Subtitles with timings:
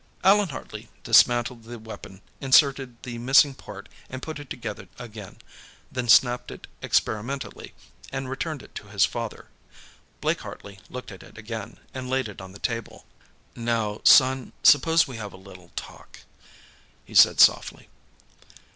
[0.23, 5.37] Allan Hartley dismantled the weapon, inserted the missing part, and put it together again,
[5.91, 7.75] then snapped it experimentally
[8.11, 9.49] and returned it to his father.
[10.19, 13.05] Blake Hartley looked at it again, and laid it on the table.
[13.55, 16.21] "Now, son, suppose we have a little talk,"
[17.05, 17.87] he said softly.